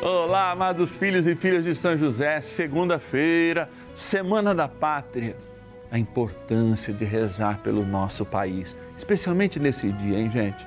Olá, 0.00 0.52
amados 0.52 0.96
filhos 0.96 1.26
e 1.26 1.34
filhas 1.34 1.64
de 1.64 1.74
São 1.74 1.96
José, 1.96 2.40
segunda-feira, 2.40 3.68
Semana 3.96 4.54
da 4.54 4.68
Pátria. 4.68 5.36
A 5.90 5.98
importância 5.98 6.94
de 6.94 7.04
rezar 7.04 7.58
pelo 7.64 7.84
nosso 7.84 8.24
país, 8.24 8.76
especialmente 8.96 9.58
nesse 9.58 9.90
dia, 9.90 10.20
hein, 10.20 10.30
gente? 10.30 10.64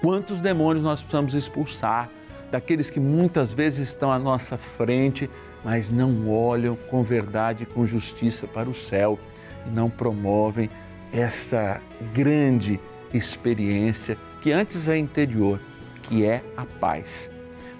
Quantos 0.00 0.40
demônios 0.40 0.84
nós 0.84 1.00
precisamos 1.00 1.34
expulsar 1.34 2.08
daqueles 2.52 2.88
que 2.88 3.00
muitas 3.00 3.52
vezes 3.52 3.88
estão 3.88 4.12
à 4.12 4.18
nossa 4.18 4.56
frente, 4.56 5.28
mas 5.64 5.90
não 5.90 6.30
olham 6.30 6.76
com 6.88 7.02
verdade 7.02 7.64
e 7.64 7.66
com 7.66 7.84
justiça 7.84 8.46
para 8.46 8.70
o 8.70 8.74
céu 8.74 9.18
e 9.66 9.70
não 9.70 9.90
promovem 9.90 10.70
essa 11.12 11.80
grande 12.14 12.78
experiência 13.12 14.16
que 14.40 14.52
antes 14.52 14.86
é 14.86 14.96
interior, 14.96 15.58
que 16.00 16.24
é 16.24 16.44
a 16.56 16.64
paz 16.64 17.28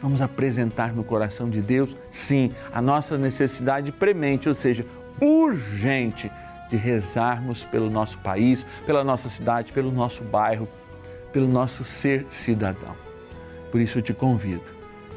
Vamos 0.01 0.23
apresentar 0.23 0.95
no 0.95 1.03
coração 1.03 1.51
de 1.51 1.61
Deus, 1.61 1.97
sim, 2.11 2.53
a 2.73 2.81
nossa 2.81 3.19
necessidade 3.19 3.91
premente, 3.91 4.49
ou 4.49 4.55
seja, 4.55 4.87
urgente, 5.21 6.31
de 6.71 6.77
rezarmos 6.77 7.65
pelo 7.65 7.89
nosso 7.91 8.19
país, 8.19 8.67
pela 8.87 9.03
nossa 9.03 9.29
cidade, 9.29 9.73
pelo 9.73 9.91
nosso 9.91 10.23
bairro, 10.23 10.69
pelo 11.33 11.49
nosso 11.49 11.83
ser 11.83 12.27
cidadão. 12.31 12.95
Por 13.71 13.81
isso 13.81 13.99
eu 13.99 14.03
te 14.03 14.13
convido 14.13 14.71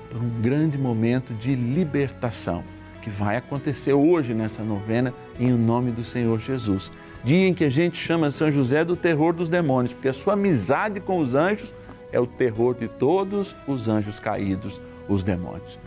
para 0.10 0.20
um 0.20 0.30
grande 0.42 0.78
momento 0.78 1.34
de 1.34 1.56
libertação 1.56 2.64
que 3.02 3.10
vai 3.10 3.36
acontecer 3.36 3.94
hoje 3.94 4.34
nessa 4.34 4.64
novena 4.64 5.14
em 5.40 5.50
nome 5.52 5.92
do 5.92 6.04
Senhor 6.04 6.40
Jesus. 6.40 6.92
Dia 7.24 7.48
em 7.48 7.54
que 7.54 7.64
a 7.64 7.70
gente 7.70 7.98
chama 7.98 8.32
São 8.32 8.52
José 8.52 8.86
do 8.86 8.96
terror 8.96 9.34
dos 9.34 9.50
demônios, 9.50 9.94
porque 9.94 10.08
a 10.08 10.14
sua 10.14 10.34
amizade 10.34 11.00
com 11.00 11.20
os 11.20 11.34
anjos 11.34 11.74
é 12.12 12.20
o 12.20 12.28
terror 12.28 12.76
de 12.76 12.88
todos 12.88 13.56
os 13.68 13.88
anjos 13.88 14.20
caídos, 14.20 14.82
os 15.08 15.24
demônios. 15.24 15.80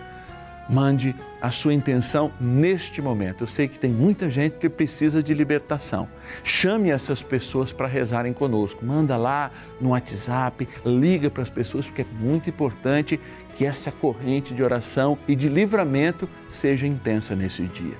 Mande 0.69 1.15
a 1.43 1.51
sua 1.51 1.75
intenção 1.75 2.33
neste 2.41 3.03
momento. 3.03 3.43
Eu 3.43 3.47
sei 3.47 3.69
que 3.69 3.79
tem 3.79 3.93
muita 3.93 4.31
gente 4.31 4.57
que 4.57 4.69
precisa 4.69 5.23
de 5.23 5.35
libertação. 5.35 6.09
Chame 6.43 6.91
essas 6.91 7.23
pessoas 7.23 7.71
para 7.71 7.87
rezarem 7.87 8.33
conosco. 8.33 8.85
Manda 8.85 9.15
lá 9.17 9.51
no 9.79 9.91
WhatsApp, 9.91 10.67
liga 10.87 11.29
para 11.29 11.43
as 11.43 11.51
pessoas, 11.51 11.87
porque 11.87 12.01
é 12.01 12.07
muito 12.19 12.49
importante 12.49 13.21
que 13.55 13.67
essa 13.67 13.93
corrente 13.93 14.55
de 14.55 14.63
oração 14.63 15.19
e 15.29 15.37
de 15.37 15.51
livramento 15.51 16.27
seja 16.49 16.87
intensa 16.87 17.37
nesse 17.37 17.65
dia. 17.65 17.97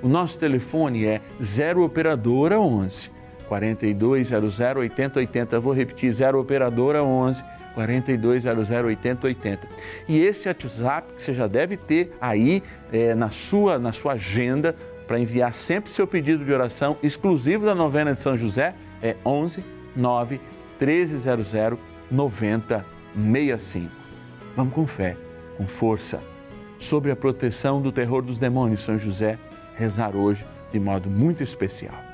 O 0.00 0.08
nosso 0.08 0.38
telefone 0.38 1.06
é 1.06 1.20
0 1.42 1.82
operadora 1.82 2.60
11 2.60 3.10
4200 3.48 4.60
8080. 4.60 5.60
Vou 5.60 5.72
repetir 5.72 6.12
0 6.12 6.40
operadora 6.40 7.02
11 7.02 7.42
4200 7.74 8.70
8080. 8.70 9.68
E 10.08 10.20
esse 10.20 10.48
WhatsApp 10.48 11.12
que 11.14 11.22
você 11.22 11.32
já 11.32 11.46
deve 11.46 11.76
ter 11.76 12.12
aí 12.20 12.62
é, 12.92 13.14
na, 13.14 13.30
sua, 13.30 13.78
na 13.78 13.92
sua 13.92 14.12
agenda 14.12 14.74
para 15.06 15.18
enviar 15.18 15.52
sempre 15.52 15.90
seu 15.90 16.06
pedido 16.06 16.44
de 16.44 16.52
oração 16.52 16.96
exclusivo 17.02 17.66
da 17.66 17.74
novena 17.74 18.14
de 18.14 18.20
São 18.20 18.36
José 18.36 18.74
é 19.02 19.16
11 19.24 19.62
9 19.94 20.40
1300 20.80 21.78
9065. 22.10 23.90
Vamos 24.56 24.74
com 24.74 24.86
fé, 24.86 25.16
com 25.56 25.66
força, 25.66 26.20
sobre 26.78 27.10
a 27.10 27.16
proteção 27.16 27.80
do 27.80 27.90
terror 27.90 28.22
dos 28.22 28.38
demônios, 28.38 28.82
São 28.82 28.96
José, 28.98 29.38
rezar 29.76 30.14
hoje 30.14 30.46
de 30.72 30.78
modo 30.78 31.08
muito 31.08 31.42
especial. 31.42 32.13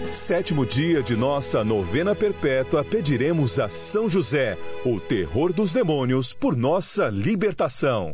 sétimo 0.13 0.65
dia 0.65 1.01
de 1.01 1.15
nossa 1.15 1.63
novena 1.63 2.13
perpétua, 2.13 2.83
pediremos 2.83 3.59
a 3.59 3.69
São 3.69 4.09
José, 4.09 4.57
o 4.85 4.99
terror 4.99 5.53
dos 5.53 5.71
demônios, 5.71 6.33
por 6.33 6.55
nossa 6.55 7.07
libertação. 7.07 8.13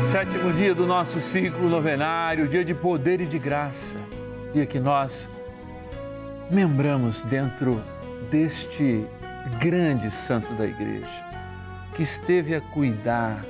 Sétimo 0.00 0.52
dia 0.52 0.74
do 0.74 0.86
nosso 0.86 1.20
ciclo 1.22 1.68
novenário, 1.68 2.48
dia 2.48 2.64
de 2.64 2.74
poder 2.74 3.20
e 3.20 3.26
de 3.26 3.38
graça, 3.38 3.96
dia 4.52 4.66
que 4.66 4.78
nós 4.78 5.28
membramos 6.50 7.22
dentro 7.24 7.82
deste 8.30 9.06
grande 9.58 10.10
santo 10.10 10.52
da 10.54 10.66
igreja, 10.66 11.24
que 11.96 12.02
esteve 12.02 12.54
a 12.54 12.60
cuidar 12.60 13.44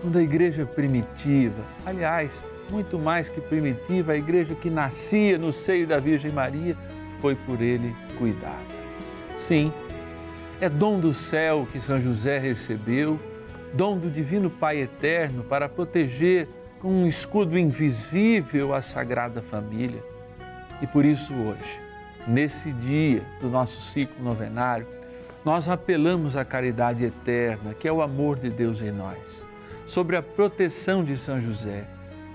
quando 0.00 0.18
a 0.18 0.22
igreja 0.22 0.64
primitiva, 0.64 1.62
aliás, 1.84 2.42
muito 2.70 2.98
mais 2.98 3.28
que 3.28 3.40
primitiva, 3.40 4.12
a 4.12 4.16
igreja 4.16 4.54
que 4.54 4.70
nascia 4.70 5.38
no 5.38 5.52
seio 5.52 5.86
da 5.86 5.98
Virgem 5.98 6.30
Maria, 6.30 6.76
foi 7.20 7.34
por 7.34 7.60
ele 7.60 7.94
cuidada. 8.16 8.56
Sim, 9.36 9.72
é 10.60 10.68
dom 10.68 10.98
do 10.98 11.14
céu 11.14 11.66
que 11.70 11.80
São 11.80 12.00
José 12.00 12.38
recebeu, 12.38 13.18
dom 13.72 13.98
do 13.98 14.10
Divino 14.10 14.50
Pai 14.50 14.78
Eterno 14.78 15.44
para 15.44 15.68
proteger 15.68 16.48
com 16.80 16.88
um 16.88 17.08
escudo 17.08 17.58
invisível 17.58 18.74
a 18.74 18.82
Sagrada 18.82 19.42
Família. 19.42 20.02
E 20.80 20.86
por 20.86 21.04
isso 21.04 21.34
hoje, 21.34 21.80
nesse 22.26 22.70
dia 22.72 23.22
do 23.40 23.48
nosso 23.48 23.80
ciclo 23.80 24.22
novenário, 24.22 24.86
nós 25.44 25.68
apelamos 25.68 26.36
à 26.36 26.44
caridade 26.44 27.04
eterna, 27.04 27.74
que 27.74 27.88
é 27.88 27.92
o 27.92 28.02
amor 28.02 28.38
de 28.38 28.50
Deus 28.50 28.82
em 28.82 28.90
nós, 28.90 29.44
sobre 29.86 30.16
a 30.16 30.22
proteção 30.22 31.02
de 31.02 31.16
São 31.16 31.40
José 31.40 31.86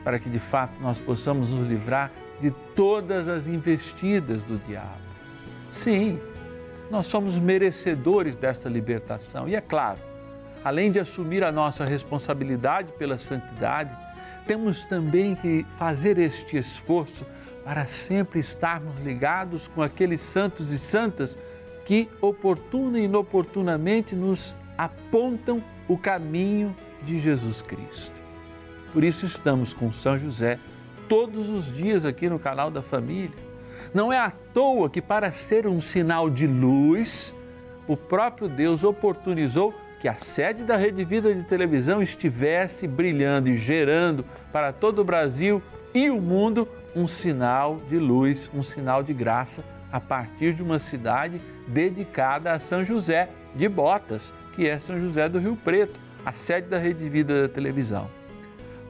para 0.03 0.19
que 0.19 0.29
de 0.29 0.39
fato 0.39 0.79
nós 0.81 0.99
possamos 0.99 1.53
nos 1.53 1.67
livrar 1.67 2.11
de 2.41 2.51
todas 2.75 3.27
as 3.27 3.47
investidas 3.47 4.43
do 4.43 4.57
diabo. 4.57 5.01
Sim, 5.69 6.19
nós 6.91 7.05
somos 7.05 7.39
merecedores 7.39 8.35
desta 8.35 8.69
libertação 8.69 9.47
e 9.47 9.55
é 9.55 9.61
claro, 9.61 9.99
além 10.63 10.91
de 10.91 10.99
assumir 10.99 11.43
a 11.43 11.51
nossa 11.51 11.85
responsabilidade 11.85 12.91
pela 12.93 13.17
santidade, 13.17 13.95
temos 14.45 14.85
também 14.85 15.35
que 15.35 15.65
fazer 15.77 16.17
este 16.17 16.57
esforço 16.57 17.25
para 17.63 17.85
sempre 17.85 18.39
estarmos 18.39 18.93
ligados 19.03 19.67
com 19.67 19.81
aqueles 19.81 20.21
santos 20.21 20.71
e 20.71 20.77
santas 20.77 21.37
que 21.85 22.09
oportuna 22.21 22.99
e 22.99 23.05
inoportunamente 23.05 24.15
nos 24.15 24.55
apontam 24.77 25.63
o 25.87 25.97
caminho 25.97 26.75
de 27.03 27.19
Jesus 27.19 27.61
Cristo. 27.61 28.21
Por 28.93 29.03
isso 29.03 29.25
estamos 29.25 29.73
com 29.73 29.91
São 29.91 30.17
José 30.19 30.59
todos 31.09 31.49
os 31.49 31.73
dias 31.73 32.05
aqui 32.05 32.29
no 32.29 32.37
canal 32.37 32.69
da 32.69 32.83
família. 32.83 33.33
Não 33.91 34.13
é 34.13 34.19
à 34.19 34.31
toa 34.31 34.87
que, 34.87 35.01
para 35.01 35.31
ser 35.31 35.67
um 35.67 35.81
sinal 35.81 36.29
de 36.29 36.45
luz, 36.45 37.33
o 37.87 37.97
próprio 37.97 38.47
Deus 38.47 38.83
oportunizou 38.83 39.73
que 39.99 40.07
a 40.07 40.15
sede 40.15 40.63
da 40.63 40.77
Rede 40.77 41.03
Vida 41.03 41.33
de 41.33 41.43
televisão 41.43 42.03
estivesse 42.03 42.87
brilhando 42.87 43.49
e 43.49 43.57
gerando 43.57 44.23
para 44.51 44.71
todo 44.71 44.99
o 44.99 45.03
Brasil 45.03 45.61
e 45.93 46.09
o 46.11 46.21
mundo 46.21 46.67
um 46.95 47.07
sinal 47.07 47.81
de 47.89 47.97
luz, 47.97 48.49
um 48.53 48.61
sinal 48.61 49.01
de 49.01 49.13
graça 49.13 49.63
a 49.91 49.99
partir 49.99 50.53
de 50.53 50.61
uma 50.61 50.77
cidade 50.77 51.41
dedicada 51.67 52.51
a 52.51 52.59
São 52.59 52.85
José 52.85 53.29
de 53.55 53.67
Botas, 53.67 54.33
que 54.55 54.67
é 54.67 54.77
São 54.77 54.99
José 54.99 55.27
do 55.27 55.39
Rio 55.39 55.55
Preto, 55.55 55.99
a 56.25 56.31
sede 56.31 56.67
da 56.67 56.77
Rede 56.77 57.07
Vida 57.09 57.43
da 57.43 57.49
televisão. 57.49 58.07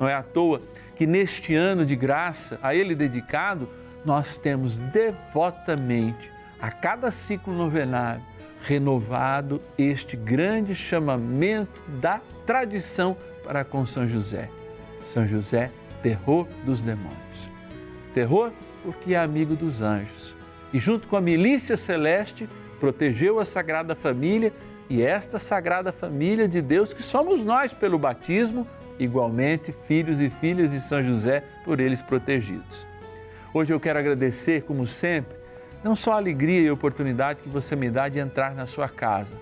Não 0.03 0.09
é 0.09 0.15
à 0.15 0.21
toa 0.21 0.61
que 0.97 1.07
neste 1.07 1.55
ano 1.55 1.85
de 1.85 1.95
graça 1.95 2.59
a 2.61 2.75
ele 2.75 2.93
dedicado, 2.93 3.69
nós 4.03 4.35
temos 4.35 4.79
devotamente 4.79 6.29
a 6.61 6.69
cada 6.69 7.09
ciclo 7.09 7.53
novenário 7.53 8.21
renovado 8.63 9.61
este 9.77 10.17
grande 10.17 10.75
chamamento 10.75 11.81
da 12.01 12.19
tradição 12.45 13.15
para 13.45 13.63
com 13.63 13.85
São 13.85 14.05
José. 14.05 14.49
São 14.99 15.25
José, 15.25 15.71
terror 16.01 16.49
dos 16.65 16.81
demônios. 16.81 17.49
Terror 18.13 18.51
porque 18.83 19.13
é 19.13 19.17
amigo 19.17 19.55
dos 19.55 19.81
anjos. 19.81 20.35
E 20.73 20.79
junto 20.79 21.07
com 21.07 21.15
a 21.15 21.21
milícia 21.21 21.77
celeste, 21.77 22.49
protegeu 22.77 23.39
a 23.39 23.45
Sagrada 23.45 23.95
Família 23.95 24.51
e 24.89 25.01
esta 25.01 25.39
Sagrada 25.39 25.93
Família 25.93 26.45
de 26.45 26.61
Deus, 26.61 26.91
que 26.91 27.01
somos 27.01 27.41
nós 27.41 27.73
pelo 27.73 27.97
batismo, 27.97 28.67
igualmente 28.99 29.73
filhos 29.87 30.21
e 30.21 30.29
filhas 30.29 30.71
de 30.71 30.79
São 30.79 31.03
José, 31.03 31.43
por 31.63 31.79
eles 31.79 32.01
protegidos. 32.01 32.85
Hoje 33.53 33.73
eu 33.73 33.79
quero 33.79 33.99
agradecer, 33.99 34.63
como 34.63 34.85
sempre, 34.87 35.35
não 35.83 35.95
só 35.95 36.13
a 36.13 36.17
alegria 36.17 36.61
e 36.61 36.67
a 36.67 36.73
oportunidade 36.73 37.41
que 37.41 37.49
você 37.49 37.75
me 37.75 37.89
dá 37.89 38.07
de 38.07 38.19
entrar 38.19 38.55
na 38.55 38.65
sua 38.65 38.87
casa, 38.87 39.35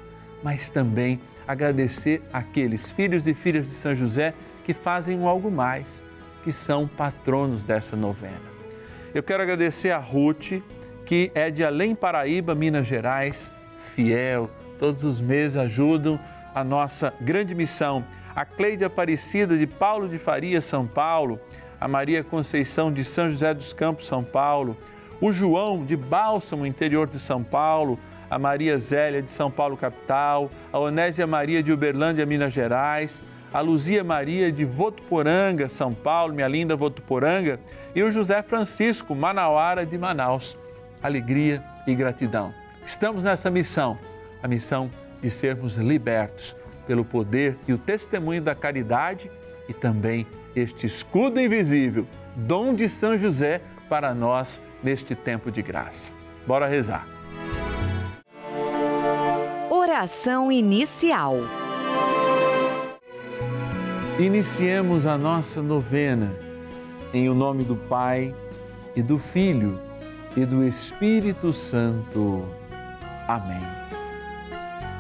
mas 0.43 0.69
também 0.69 1.19
agradecer 1.47 2.21
aqueles 2.31 2.91
filhos 2.91 3.27
e 3.27 3.33
filhas 3.33 3.69
de 3.69 3.75
São 3.75 3.93
José 3.93 4.33
que 4.63 4.73
fazem 4.73 5.17
um 5.17 5.27
algo 5.27 5.51
mais, 5.51 6.01
que 6.43 6.51
são 6.51 6.87
patronos 6.87 7.63
dessa 7.63 7.95
novena. 7.95 8.51
Eu 9.13 9.21
quero 9.21 9.43
agradecer 9.43 9.91
a 9.91 9.97
Ruth, 9.97 10.61
que 11.05 11.31
é 11.35 11.51
de 11.51 11.63
Além 11.63 11.93
Paraíba, 11.93 12.55
Minas 12.55 12.87
Gerais, 12.87 13.51
fiel, 13.93 14.49
todos 14.79 15.03
os 15.03 15.19
meses 15.21 15.57
ajudam 15.57 16.19
a 16.55 16.63
nossa 16.63 17.13
grande 17.21 17.53
missão. 17.53 18.03
A 18.35 18.45
Cleide 18.45 18.85
Aparecida 18.85 19.57
de 19.57 19.67
Paulo 19.67 20.07
de 20.07 20.17
Faria, 20.17 20.61
São 20.61 20.87
Paulo, 20.87 21.39
a 21.79 21.87
Maria 21.87 22.23
Conceição 22.23 22.91
de 22.91 23.03
São 23.03 23.29
José 23.29 23.53
dos 23.53 23.73
Campos, 23.73 24.05
São 24.05 24.23
Paulo, 24.23 24.77
o 25.19 25.33
João 25.33 25.83
de 25.83 25.97
Bálsamo, 25.97 26.65
interior 26.65 27.09
de 27.09 27.19
São 27.19 27.43
Paulo, 27.43 27.99
a 28.29 28.39
Maria 28.39 28.77
Zélia 28.77 29.21
de 29.21 29.29
São 29.29 29.51
Paulo, 29.51 29.75
capital, 29.75 30.49
a 30.71 30.79
Onésia 30.79 31.27
Maria 31.27 31.61
de 31.61 31.71
Uberlândia, 31.73 32.25
Minas 32.25 32.53
Gerais, 32.53 33.21
a 33.53 33.59
Luzia 33.59 34.03
Maria 34.03 34.49
de 34.49 34.63
Votuporanga, 34.63 35.67
São 35.67 35.93
Paulo, 35.93 36.33
minha 36.33 36.47
linda 36.47 36.75
Votuporanga, 36.75 37.59
e 37.93 38.01
o 38.01 38.09
José 38.09 38.41
Francisco 38.41 39.13
Manauara 39.13 39.85
de 39.85 39.97
Manaus. 39.97 40.57
Alegria 41.03 41.61
e 41.85 41.93
gratidão. 41.93 42.53
Estamos 42.85 43.23
nessa 43.23 43.49
missão, 43.49 43.97
a 44.41 44.47
missão 44.47 44.89
de 45.21 45.29
sermos 45.29 45.75
libertos 45.75 46.55
pelo 46.91 47.05
poder 47.05 47.57
e 47.69 47.71
o 47.71 47.77
testemunho 47.77 48.41
da 48.41 48.53
caridade 48.53 49.31
e 49.69 49.73
também 49.73 50.27
este 50.53 50.85
escudo 50.85 51.39
invisível, 51.39 52.05
dom 52.35 52.73
de 52.73 52.89
São 52.89 53.17
José 53.17 53.61
para 53.87 54.13
nós 54.13 54.61
neste 54.83 55.15
tempo 55.15 55.49
de 55.49 55.61
graça. 55.61 56.11
Bora 56.45 56.67
rezar. 56.67 57.07
Oração 59.69 60.51
inicial. 60.51 61.37
Iniciemos 64.19 65.05
a 65.05 65.17
nossa 65.17 65.61
novena 65.61 66.29
em 67.13 67.29
o 67.29 67.33
nome 67.33 67.63
do 67.63 67.77
Pai 67.77 68.35
e 68.97 69.01
do 69.01 69.17
Filho 69.17 69.79
e 70.35 70.45
do 70.45 70.61
Espírito 70.67 71.53
Santo. 71.53 72.45
Amém. 73.29 73.80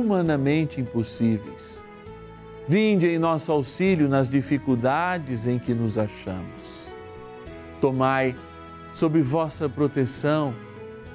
humanamente 0.00 0.80
impossíveis. 0.80 1.82
Vinde 2.68 3.06
em 3.06 3.18
nosso 3.18 3.50
auxílio 3.50 4.08
nas 4.08 4.30
dificuldades 4.30 5.46
em 5.46 5.58
que 5.58 5.74
nos 5.74 5.98
achamos. 5.98 6.92
Tomai 7.80 8.36
sob 8.92 9.20
vossa 9.20 9.68
proteção 9.68 10.54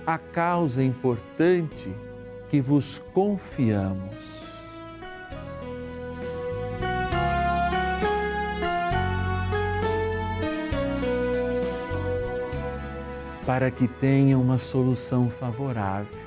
a 0.05 0.17
causa 0.17 0.84
importante 0.84 1.93
que 2.50 2.60
vos 2.62 3.01
confiamos. 3.13 4.46
Para 13.46 13.72
que 13.72 13.88
tenha 13.88 14.38
uma 14.38 14.57
solução 14.57 15.29
favorável. 15.29 16.26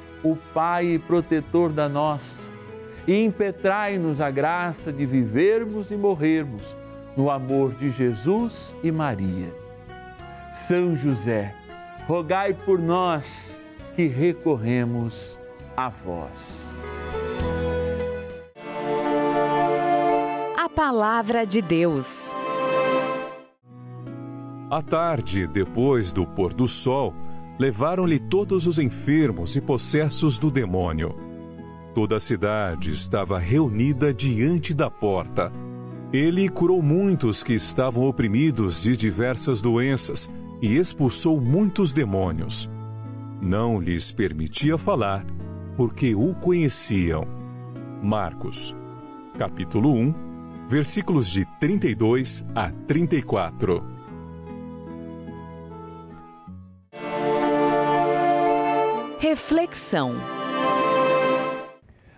o 0.23 0.35
Pai 0.53 0.85
e 0.85 0.99
protetor 0.99 1.71
da 1.71 1.89
nossa, 1.89 2.49
e 3.07 3.23
impetrai-nos 3.23 4.21
a 4.21 4.29
graça 4.29 4.91
de 4.91 5.05
vivermos 5.05 5.91
e 5.91 5.97
morrermos 5.97 6.77
no 7.15 7.29
amor 7.29 7.73
de 7.73 7.89
Jesus 7.89 8.75
e 8.83 8.91
Maria. 8.91 9.53
São 10.53 10.95
José, 10.95 11.55
rogai 12.07 12.53
por 12.53 12.79
nós 12.79 13.59
que 13.95 14.07
recorremos 14.07 15.39
a 15.75 15.89
vós. 15.89 16.69
A 20.57 20.69
Palavra 20.69 21.45
de 21.45 21.61
Deus. 21.61 22.33
À 24.69 24.81
tarde, 24.81 25.47
depois 25.47 26.13
do 26.13 26.25
pôr 26.25 26.53
do 26.53 26.67
sol, 26.67 27.13
levaram-lhe 27.61 28.17
todos 28.17 28.65
os 28.65 28.79
enfermos 28.79 29.55
e 29.55 29.61
possessos 29.61 30.39
do 30.39 30.49
demônio. 30.49 31.15
Toda 31.93 32.15
a 32.15 32.19
cidade 32.19 32.89
estava 32.89 33.37
reunida 33.37 34.11
diante 34.11 34.73
da 34.73 34.89
porta. 34.89 35.53
Ele 36.11 36.49
curou 36.49 36.81
muitos 36.81 37.43
que 37.43 37.53
estavam 37.53 38.05
oprimidos 38.05 38.81
de 38.81 38.97
diversas 38.97 39.61
doenças 39.61 40.27
e 40.59 40.75
expulsou 40.75 41.39
muitos 41.39 41.93
demônios. 41.93 42.67
Não 43.39 43.79
lhes 43.79 44.11
permitia 44.11 44.75
falar, 44.75 45.23
porque 45.77 46.15
o 46.15 46.33
conheciam. 46.33 47.27
Marcos, 48.01 48.75
capítulo 49.37 49.93
1, 49.93 50.15
versículos 50.67 51.29
de 51.29 51.45
32 51.59 52.43
a 52.55 52.71
34. 52.71 54.00
Reflexão. 59.21 60.15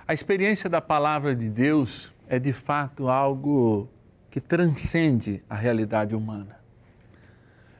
A 0.07 0.13
experiência 0.13 0.69
da 0.69 0.79
palavra 0.79 1.35
de 1.35 1.49
Deus 1.49 2.13
é 2.29 2.39
de 2.39 2.53
fato 2.53 3.09
algo 3.09 3.89
que 4.31 4.39
transcende 4.39 5.43
a 5.49 5.53
realidade 5.53 6.15
humana. 6.15 6.57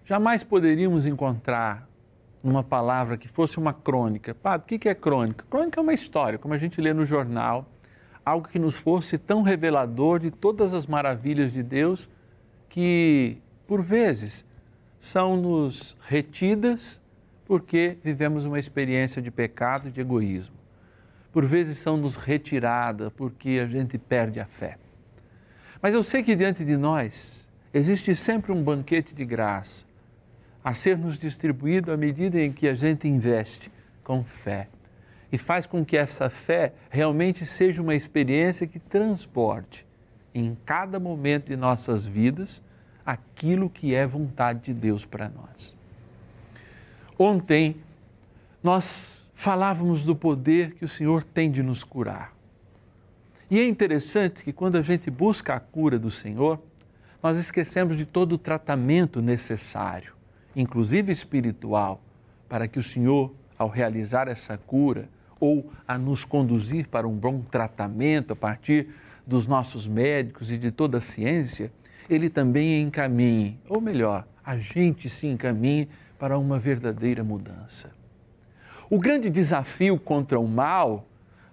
Jamais 0.04 0.44
poderíamos 0.44 1.06
encontrar 1.06 1.88
uma 2.44 2.62
palavra 2.62 3.16
que 3.16 3.30
fosse 3.30 3.58
uma 3.58 3.72
crônica. 3.72 4.36
Padre, 4.36 4.76
o 4.76 4.78
que 4.78 4.90
é 4.90 4.94
crônica? 4.94 5.46
Crônica 5.50 5.80
é 5.80 5.82
uma 5.82 5.94
história, 5.94 6.38
como 6.38 6.54
a 6.54 6.58
gente 6.58 6.82
lê 6.82 6.94
no 6.94 7.06
jornal, 7.06 7.66
algo 8.26 8.50
que 8.50 8.60
nos 8.60 8.78
fosse 8.78 9.18
tão 9.18 9.42
revelador 9.42 10.20
de 10.20 10.32
todas 10.32 10.74
as 10.74 10.86
maravilhas 10.86 11.54
de 11.54 11.64
Deus 11.64 12.10
que, 12.68 13.38
por 13.66 13.82
vezes, 13.82 14.44
são-nos 15.00 15.96
retidas 16.02 17.00
porque 17.54 18.00
vivemos 18.04 18.46
uma 18.46 18.58
experiência 18.58 19.22
de 19.22 19.30
pecado 19.30 19.88
e 19.88 19.92
de 19.92 20.02
egoísmo 20.02 20.56
por 21.32 21.46
vezes 21.46 21.78
são 21.78 21.98
nos 21.98 22.16
retiradas 22.16 23.14
porque 23.16 23.62
a 23.64 23.68
gente 23.68 23.96
perde 23.96 24.40
a 24.40 24.46
fé. 24.48 24.80
Mas 25.80 25.94
eu 25.94 26.02
sei 26.02 26.24
que 26.24 26.36
diante 26.36 26.66
de 26.66 26.76
nós 26.76 27.48
existe 27.72 28.16
sempre 28.16 28.52
um 28.52 28.64
banquete 28.64 29.14
de 29.14 29.24
graça 29.24 29.86
a 30.64 30.74
ser 30.74 30.98
nos 30.98 31.20
distribuído 31.20 31.92
à 31.92 31.98
medida 31.98 32.42
em 32.42 32.52
que 32.52 32.68
a 32.68 32.74
gente 32.74 33.08
investe 33.08 33.72
com 34.04 34.24
fé 34.24 34.68
e 35.32 35.38
faz 35.38 35.68
com 35.68 35.86
que 35.86 35.96
essa 35.96 36.32
fé 36.32 36.74
realmente 36.90 37.46
seja 37.46 37.84
uma 37.84 37.94
experiência 37.94 38.66
que 38.66 38.80
transborde 38.80 39.86
em 40.34 40.58
cada 40.66 41.00
momento 41.00 41.50
de 41.50 41.56
nossas 41.56 42.04
vidas 42.08 42.64
aquilo 43.06 43.70
que 43.70 43.94
é 43.94 44.08
vontade 44.08 44.62
de 44.62 44.74
Deus 44.74 45.06
para 45.06 45.30
nós. 45.30 45.83
Ontem 47.24 47.78
nós 48.62 49.32
falávamos 49.34 50.04
do 50.04 50.14
poder 50.14 50.74
que 50.74 50.84
o 50.84 50.90
Senhor 50.90 51.24
tem 51.24 51.50
de 51.50 51.64
nos 51.64 51.82
curar. 51.82 52.36
E 53.50 53.62
é 53.62 53.66
interessante 53.66 54.44
que 54.44 54.52
quando 54.52 54.78
a 54.78 54.82
gente 54.82 55.10
busca 55.10 55.54
a 55.54 55.60
cura 55.62 55.98
do 55.98 56.12
Senhor, 56.12 56.62
nós 57.22 57.38
esquecemos 57.38 57.96
de 57.96 58.06
todo 58.06 58.34
o 58.34 58.38
tratamento 58.38 59.22
necessário, 59.22 60.14
inclusive 60.54 61.14
espiritual, 61.14 62.02
para 62.50 62.68
que 62.68 62.78
o 62.78 62.84
Senhor, 62.84 63.34
ao 63.58 63.70
realizar 63.70 64.28
essa 64.28 64.58
cura 64.58 65.08
ou 65.40 65.72
a 65.88 65.98
nos 65.98 66.26
conduzir 66.26 66.90
para 66.90 67.08
um 67.08 67.16
bom 67.16 67.40
tratamento 67.40 68.34
a 68.34 68.36
partir 68.36 68.90
dos 69.26 69.48
nossos 69.48 69.88
médicos 69.88 70.52
e 70.52 70.58
de 70.58 70.72
toda 70.72 70.98
a 70.98 71.02
ciência, 71.02 71.72
ele 72.10 72.30
também 72.30 72.82
encaminhe, 72.82 73.58
ou 73.70 73.80
melhor, 73.80 74.28
a 74.46 74.58
gente 74.58 75.10
se 75.10 75.28
encaminhe 75.28 75.88
para 76.20 76.38
uma 76.38 76.60
verdadeira 76.60 77.24
mudança. 77.24 77.92
O 78.90 79.00
grande 79.00 79.30
desafio 79.30 79.98
contra 79.98 80.40
o 80.40 80.48
mal 80.48 81.08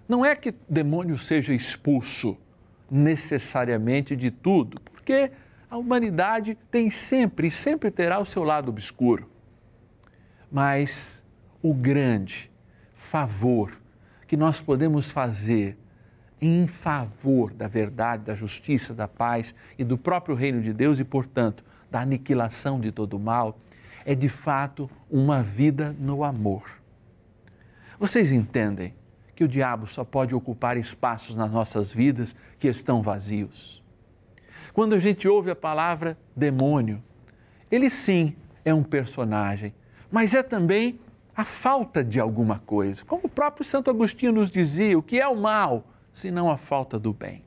não 0.07 0.25
é 0.25 0.35
que 0.35 0.49
o 0.49 0.55
demônio 0.69 1.17
seja 1.17 1.53
expulso 1.53 2.37
necessariamente 2.89 4.15
de 4.15 4.29
tudo, 4.29 4.79
porque 4.81 5.31
a 5.69 5.77
humanidade 5.77 6.57
tem 6.69 6.89
sempre 6.89 7.47
e 7.47 7.51
sempre 7.51 7.89
terá 7.89 8.19
o 8.19 8.25
seu 8.25 8.43
lado 8.43 8.69
obscuro. 8.69 9.29
Mas 10.51 11.23
o 11.61 11.73
grande 11.73 12.51
favor 12.93 13.71
que 14.27 14.35
nós 14.35 14.59
podemos 14.59 15.09
fazer 15.09 15.77
em 16.41 16.67
favor 16.67 17.53
da 17.53 17.67
verdade, 17.67 18.23
da 18.23 18.33
justiça, 18.33 18.93
da 18.93 19.07
paz 19.07 19.55
e 19.77 19.83
do 19.83 19.97
próprio 19.97 20.35
reino 20.35 20.61
de 20.61 20.73
Deus 20.73 20.99
e, 20.99 21.03
portanto, 21.03 21.63
da 21.91 21.99
aniquilação 22.01 22.79
de 22.79 22.91
todo 22.91 23.15
o 23.15 23.19
mal, 23.19 23.59
é 24.05 24.15
de 24.15 24.29
fato 24.29 24.89
uma 25.09 25.43
vida 25.43 25.95
no 25.99 26.23
amor. 26.23 26.81
Vocês 27.99 28.31
entendem 28.31 28.95
que 29.35 29.43
o 29.43 29.47
diabo 29.47 29.85
só 29.85 30.03
pode 30.03 30.33
ocupar 30.33 30.77
espaços 30.77 31.35
nas 31.35 31.51
nossas 31.51 31.91
vidas 31.91 32.35
que 32.57 32.67
estão 32.67 33.01
vazios? 33.01 33.83
Quando 34.73 34.95
a 34.95 34.99
gente 34.99 35.27
ouve 35.27 35.51
a 35.51 35.55
palavra 35.55 36.17
demônio, 36.35 37.03
ele 37.69 37.89
sim 37.89 38.35
é 38.63 38.73
um 38.73 38.83
personagem, 38.83 39.73
mas 40.09 40.33
é 40.33 40.41
também 40.41 40.99
a 41.35 41.43
falta 41.43 42.03
de 42.03 42.19
alguma 42.19 42.59
coisa. 42.59 43.03
Como 43.05 43.23
o 43.25 43.29
próprio 43.29 43.65
Santo 43.65 43.89
Agostinho 43.89 44.31
nos 44.31 44.49
dizia, 44.49 44.97
o 44.97 45.03
que 45.03 45.19
é 45.19 45.27
o 45.27 45.35
mal, 45.35 45.85
senão 46.13 46.49
a 46.49 46.57
falta 46.57 46.97
do 46.97 47.13
bem? 47.13 47.43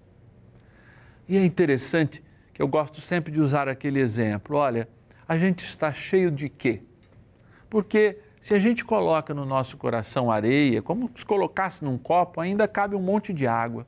E 1.29 1.37
é 1.37 1.45
interessante 1.45 2.23
que 2.55 2.63
eu 2.63 2.69
gosto 2.69 3.01
sempre 3.01 3.33
de 3.33 3.41
usar 3.41 3.69
aquele 3.69 4.01
exemplo. 4.01 4.57
Olha, 4.57 4.89
a 5.29 5.37
gente 5.37 5.65
está 5.65 5.93
cheio 5.93 6.31
de 6.31 6.49
quê? 6.49 6.81
Porque 7.69 8.17
se 8.41 8.55
a 8.55 8.59
gente 8.61 8.85
coloca 8.85 9.35
no 9.35 9.45
nosso 9.45 9.77
coração 9.77 10.31
areia, 10.31 10.81
como 10.81 11.11
se 11.17 11.27
colocasse 11.27 11.85
num 11.85 11.99
copo, 11.99 12.41
ainda 12.41 12.69
cabe 12.69 12.95
um 12.95 13.03
monte 13.03 13.33
de 13.33 13.47
água. 13.47 13.85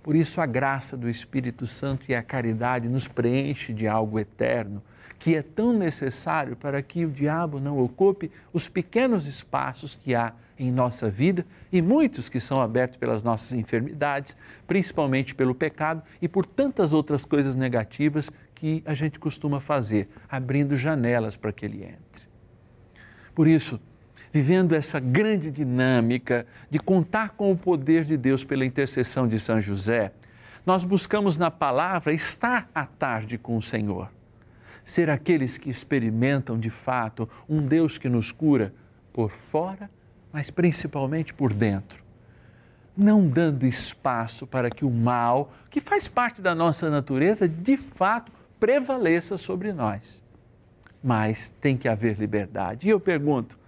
Por 0.00 0.14
isso, 0.14 0.40
a 0.40 0.46
graça 0.46 0.96
do 0.96 1.10
Espírito 1.10 1.66
Santo 1.66 2.04
e 2.08 2.14
a 2.14 2.22
caridade 2.22 2.88
nos 2.88 3.08
preenche 3.08 3.72
de 3.74 3.88
algo 3.88 4.18
eterno, 4.18 4.80
que 5.18 5.34
é 5.34 5.42
tão 5.42 5.72
necessário 5.72 6.54
para 6.54 6.80
que 6.80 7.04
o 7.04 7.10
diabo 7.10 7.58
não 7.58 7.78
ocupe 7.78 8.30
os 8.52 8.68
pequenos 8.68 9.26
espaços 9.26 9.96
que 9.96 10.14
há 10.14 10.32
em 10.58 10.72
nossa 10.72 11.08
vida 11.08 11.46
e 11.70 11.80
muitos 11.80 12.28
que 12.28 12.40
são 12.40 12.60
abertos 12.60 12.96
pelas 12.96 13.22
nossas 13.22 13.52
enfermidades, 13.52 14.36
principalmente 14.66 15.34
pelo 15.34 15.54
pecado 15.54 16.02
e 16.20 16.28
por 16.28 16.44
tantas 16.44 16.92
outras 16.92 17.24
coisas 17.24 17.54
negativas 17.54 18.30
que 18.54 18.82
a 18.84 18.94
gente 18.94 19.18
costuma 19.18 19.60
fazer, 19.60 20.08
abrindo 20.28 20.74
janelas 20.74 21.36
para 21.36 21.52
que 21.52 21.64
ele 21.64 21.84
entre. 21.84 22.26
Por 23.34 23.46
isso, 23.46 23.80
vivendo 24.32 24.74
essa 24.74 24.98
grande 24.98 25.50
dinâmica 25.50 26.44
de 26.68 26.78
contar 26.78 27.30
com 27.30 27.52
o 27.52 27.56
poder 27.56 28.04
de 28.04 28.16
Deus 28.16 28.42
pela 28.42 28.66
intercessão 28.66 29.28
de 29.28 29.38
São 29.38 29.60
José, 29.60 30.12
nós 30.66 30.84
buscamos 30.84 31.38
na 31.38 31.50
palavra 31.50 32.12
estar 32.12 32.68
à 32.74 32.84
tarde 32.84 33.38
com 33.38 33.56
o 33.56 33.62
Senhor. 33.62 34.10
Ser 34.84 35.08
aqueles 35.08 35.56
que 35.56 35.70
experimentam 35.70 36.58
de 36.58 36.68
fato 36.68 37.28
um 37.48 37.64
Deus 37.64 37.96
que 37.96 38.08
nos 38.08 38.32
cura 38.32 38.74
por 39.12 39.30
fora, 39.30 39.90
mas 40.32 40.50
principalmente 40.50 41.32
por 41.32 41.52
dentro. 41.52 42.04
Não 42.96 43.28
dando 43.28 43.64
espaço 43.64 44.46
para 44.46 44.70
que 44.70 44.84
o 44.84 44.90
mal, 44.90 45.52
que 45.70 45.80
faz 45.80 46.08
parte 46.08 46.42
da 46.42 46.54
nossa 46.54 46.90
natureza, 46.90 47.48
de 47.48 47.76
fato 47.76 48.32
prevaleça 48.58 49.36
sobre 49.36 49.72
nós 49.72 50.22
mas 51.02 51.54
tem 51.60 51.76
que 51.76 51.88
haver 51.88 52.18
liberdade. 52.18 52.86
E 52.86 52.90
eu 52.90 53.00
pergunto: 53.00 53.58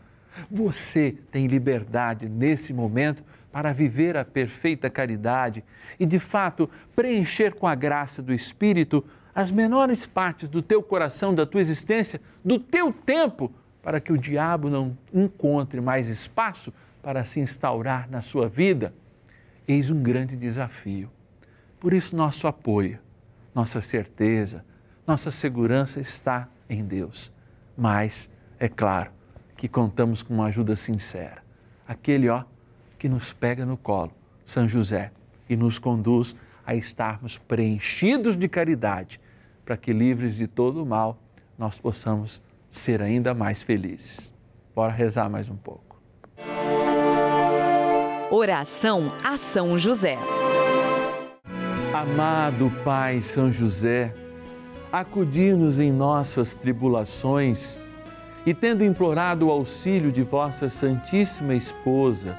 você 0.51 1.17
tem 1.31 1.47
liberdade 1.47 2.29
nesse 2.29 2.73
momento 2.73 3.25
para 3.53 3.73
viver 3.73 4.17
a 4.17 4.25
perfeita 4.25 4.89
caridade 4.89 5.65
e, 5.99 6.07
de 6.07 6.19
fato, 6.19 6.71
preencher 6.95 7.55
com 7.55 7.67
a 7.67 7.75
graça 7.75 8.23
do 8.23 8.33
Espírito 8.33 9.05
as 9.35 9.51
menores 9.51 10.07
partes 10.07 10.49
do 10.49 10.61
teu 10.61 10.83
coração, 10.83 11.35
da 11.35 11.47
tua 11.47 11.61
existência, 11.61 12.21
do 12.45 12.59
teu 12.59 12.93
tempo, 12.93 13.51
para 13.83 14.01
que 14.01 14.13
o 14.13 14.19
diabo 14.19 14.69
não 14.69 14.97
encontre 15.13 15.81
mais 15.81 16.09
espaço 16.09 16.73
para 17.03 17.25
se 17.25 17.41
instaurar 17.41 18.09
na 18.11 18.21
sua 18.21 18.49
vida? 18.49 18.93
Eis 19.67 19.91
um 19.91 20.03
grande 20.03 20.37
desafio. 20.37 21.11
Por 21.79 21.93
isso, 21.93 22.15
nosso 22.15 22.47
apoio, 22.47 22.99
nossa 23.55 23.81
certeza, 23.81 24.65
nossa 25.07 25.31
segurança 25.31 26.01
está 26.01 26.49
em 26.69 26.85
Deus. 26.85 27.33
Mas, 27.77 28.29
é 28.59 28.69
claro, 28.69 29.11
que 29.57 29.69
contamos 29.69 30.23
com 30.23 30.35
uma 30.35 30.47
ajuda 30.47 30.77
sincera. 30.77 31.43
Aquele, 31.87 32.29
ó, 32.29 32.45
que 32.99 33.09
nos 33.09 33.33
pega 33.33 33.65
no 33.65 33.77
colo, 33.77 34.13
São 34.45 34.69
José, 34.69 35.11
e 35.49 35.57
nos 35.57 35.79
conduz 35.79 36.37
a 36.67 36.75
estarmos 36.75 37.39
preenchidos 37.39 38.37
de 38.37 38.49
caridade, 38.49 39.21
para 39.65 39.77
que, 39.77 39.93
livres 39.93 40.37
de 40.37 40.47
todo 40.47 40.83
o 40.83 40.87
mal, 40.87 41.19
nós 41.59 41.79
possamos 41.79 42.43
ser 42.71 43.03
ainda 43.03 43.35
mais 43.35 43.63
felizes. 43.63 44.33
Bora 44.75 44.93
rezar 44.93 45.29
mais 45.29 45.51
um 45.51 45.57
pouco. 45.57 46.01
Oração 48.31 49.13
a 49.25 49.37
São 49.37 49.77
José. 49.77 50.17
Amado 51.93 52.73
Pai 52.85 53.21
São 53.21 53.53
José, 53.53 54.15
acudir-nos 54.93 55.81
em 55.81 55.91
nossas 55.91 56.55
tribulações 56.55 57.79
e, 58.47 58.55
tendo 58.55 58.85
implorado 58.85 59.49
o 59.49 59.51
auxílio 59.51 60.13
de 60.13 60.23
vossa 60.23 60.69
Santíssima 60.69 61.55
Esposa, 61.55 62.39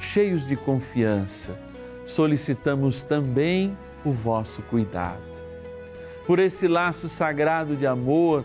cheios 0.00 0.46
de 0.46 0.56
confiança, 0.56 1.56
solicitamos 2.04 3.02
também 3.02 3.78
o 4.04 4.12
vosso 4.12 4.60
cuidado. 4.62 5.28
por 6.26 6.38
esse 6.38 6.68
laço 6.68 7.08
sagrado 7.08 7.74
de 7.74 7.86
amor 7.86 8.44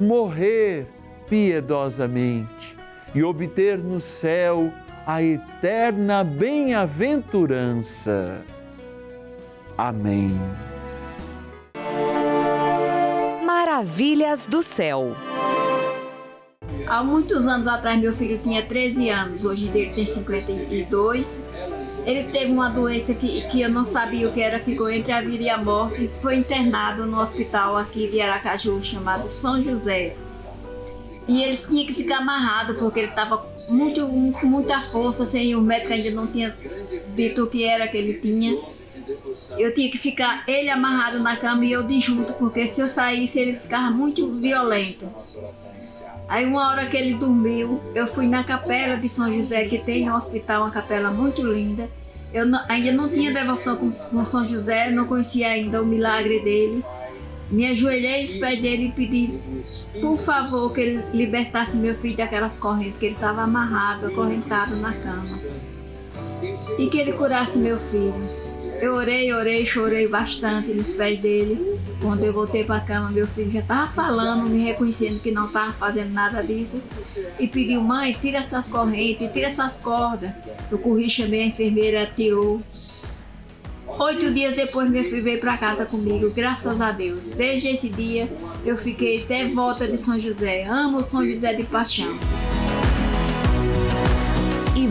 morrer 0.00 0.86
piedosamente 1.28 2.76
e 3.14 3.22
obter 3.22 3.78
no 3.78 4.00
céu 4.00 4.72
a 5.06 5.22
eterna 5.22 6.24
bem-aventurança. 6.24 8.42
Amém. 9.78 10.34
Maravilhas 13.44 14.46
do 14.46 14.62
céu. 14.62 15.14
Há 16.86 17.02
muitos 17.02 17.46
anos 17.46 17.66
atrás, 17.66 18.00
meu 18.00 18.14
filho 18.14 18.38
tinha 18.38 18.62
13 18.62 19.10
anos, 19.10 19.44
hoje 19.44 19.70
ele 19.74 19.92
tem 19.92 20.06
52. 20.06 21.26
Ele 22.06 22.22
teve 22.30 22.52
uma 22.52 22.70
doença 22.70 23.12
que, 23.12 23.42
que 23.48 23.60
eu 23.60 23.68
não 23.68 23.84
sabia 23.84 24.28
o 24.28 24.32
que 24.32 24.40
era, 24.40 24.60
ficou 24.60 24.88
entre 24.88 25.10
a 25.10 25.20
vida 25.20 25.42
e 25.42 25.50
a 25.50 25.58
morte 25.58 26.04
e 26.04 26.08
foi 26.08 26.36
internado 26.36 27.04
no 27.04 27.20
hospital 27.20 27.76
aqui 27.76 28.06
de 28.06 28.20
Aracaju, 28.20 28.82
chamado 28.82 29.28
São 29.28 29.60
José. 29.60 30.14
E 31.26 31.42
ele 31.42 31.56
tinha 31.56 31.84
que 31.84 31.92
ficar 31.92 32.18
amarrado 32.18 32.74
porque 32.74 33.00
ele 33.00 33.08
estava 33.08 33.38
com 33.38 34.46
muita 34.46 34.80
força, 34.80 35.24
assim, 35.24 35.56
o 35.56 35.60
médico 35.60 35.92
ainda 35.92 36.12
não 36.12 36.28
tinha 36.28 36.56
dito 37.16 37.42
o 37.42 37.46
que 37.48 37.64
era 37.64 37.88
que 37.88 37.96
ele 37.96 38.14
tinha. 38.14 38.56
Eu 39.58 39.72
tinha 39.72 39.90
que 39.90 39.98
ficar 39.98 40.44
ele 40.46 40.70
amarrado 40.70 41.18
na 41.20 41.36
cama 41.36 41.64
e 41.64 41.72
eu 41.72 41.82
de 41.82 42.00
junto, 42.00 42.32
porque 42.34 42.68
se 42.68 42.80
eu 42.80 42.88
saísse 42.88 43.38
ele 43.38 43.56
ficava 43.58 43.90
muito 43.90 44.28
violento. 44.34 45.06
Aí 46.28 46.44
uma 46.44 46.68
hora 46.68 46.86
que 46.86 46.96
ele 46.96 47.14
dormiu, 47.14 47.80
eu 47.94 48.06
fui 48.06 48.26
na 48.26 48.42
capela 48.42 48.96
de 48.96 49.08
São 49.08 49.30
José, 49.30 49.64
que 49.66 49.78
tem 49.78 50.06
no 50.06 50.16
hospital 50.16 50.62
uma 50.62 50.70
capela 50.70 51.10
muito 51.10 51.46
linda. 51.46 51.88
Eu 52.32 52.44
não, 52.44 52.60
ainda 52.68 52.90
não 52.92 53.08
tinha 53.08 53.32
devoção 53.32 53.76
com, 53.76 53.92
com 53.92 54.24
São 54.24 54.44
José, 54.44 54.90
não 54.90 55.06
conhecia 55.06 55.48
ainda 55.48 55.80
o 55.80 55.86
milagre 55.86 56.40
dele. 56.40 56.84
Me 57.48 57.68
ajoelhei 57.68 58.22
aos 58.22 58.36
pés 58.36 58.60
dele 58.60 58.86
e 58.86 58.92
pedi, 58.92 59.38
por 60.00 60.18
favor, 60.18 60.72
que 60.72 60.80
ele 60.80 61.04
libertasse 61.14 61.76
meu 61.76 61.94
filho 61.94 62.16
daquelas 62.16 62.52
correntes, 62.58 62.98
que 62.98 63.06
ele 63.06 63.14
estava 63.14 63.42
amarrado, 63.42 64.06
acorrentado 64.06 64.76
na 64.76 64.92
cama. 64.92 65.38
E 66.76 66.88
que 66.88 66.98
ele 66.98 67.12
curasse 67.12 67.56
meu 67.56 67.78
filho. 67.78 68.45
Eu 68.80 68.94
orei, 68.94 69.32
orei, 69.32 69.64
chorei 69.64 70.06
bastante 70.06 70.68
nos 70.68 70.88
pés 70.88 71.18
dele. 71.20 71.78
Quando 72.00 72.24
eu 72.24 72.32
voltei 72.32 72.64
para 72.64 72.76
a 72.76 72.80
cama, 72.80 73.10
meu 73.10 73.26
filho 73.26 73.50
já 73.50 73.60
estava 73.60 73.90
falando, 73.92 74.48
me 74.48 74.64
reconhecendo 74.64 75.20
que 75.20 75.30
não 75.30 75.46
estava 75.46 75.72
fazendo 75.72 76.12
nada 76.12 76.42
disso. 76.42 76.80
E 77.38 77.48
pediu, 77.48 77.80
mãe, 77.80 78.16
tira 78.20 78.38
essas 78.38 78.68
correntes, 78.68 79.30
tira 79.32 79.48
essas 79.48 79.76
cordas. 79.76 80.30
Eu 80.70 80.78
corri, 80.78 81.08
chamei 81.08 81.42
a 81.42 81.46
enfermeira, 81.46 82.10
tirou. 82.14 82.60
Oito 83.98 84.30
dias 84.34 84.54
depois, 84.54 84.90
meu 84.90 85.04
filho 85.04 85.24
veio 85.24 85.40
para 85.40 85.56
casa 85.56 85.86
comigo, 85.86 86.30
graças 86.30 86.78
a 86.80 86.92
Deus. 86.92 87.20
Desde 87.36 87.68
esse 87.68 87.88
dia, 87.88 88.28
eu 88.64 88.76
fiquei 88.76 89.22
até 89.22 89.46
volta 89.46 89.88
de 89.88 89.96
São 89.96 90.20
José. 90.20 90.64
Amo 90.64 91.02
São 91.02 91.26
José 91.26 91.54
de 91.54 91.62
paixão. 91.62 92.18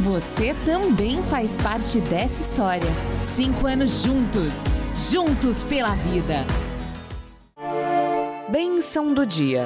Você 0.03 0.53
também 0.65 1.23
faz 1.23 1.57
parte 1.57 2.01
dessa 2.01 2.41
história. 2.41 2.89
Cinco 3.21 3.65
anos 3.65 4.03
juntos, 4.03 4.61
juntos 5.09 5.63
pela 5.63 5.95
vida. 5.95 6.45
Bênção 8.49 9.13
do 9.13 9.25
dia. 9.25 9.65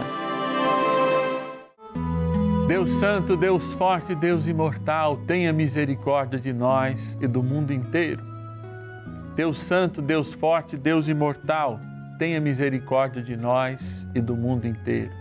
Deus 2.67 2.91
Santo, 2.91 3.35
Deus 3.35 3.73
Forte, 3.73 4.13
Deus 4.13 4.45
Imortal, 4.45 5.17
tenha 5.25 5.51
misericórdia 5.51 6.39
de 6.39 6.53
nós 6.53 7.17
e 7.19 7.25
do 7.25 7.41
mundo 7.41 7.73
inteiro. 7.73 8.21
Deus 9.35 9.57
Santo, 9.57 9.99
Deus 9.99 10.31
Forte, 10.31 10.77
Deus 10.77 11.07
Imortal, 11.07 11.79
tenha 12.19 12.39
misericórdia 12.39 13.23
de 13.23 13.35
nós 13.35 14.05
e 14.13 14.21
do 14.21 14.35
mundo 14.35 14.67
inteiro. 14.67 15.11